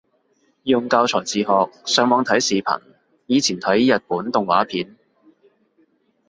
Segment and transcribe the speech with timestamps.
[0.63, 1.45] 用教材自學，
[1.85, 2.81] 上網睇視頻，
[3.27, 4.97] 以前睇日本動畫片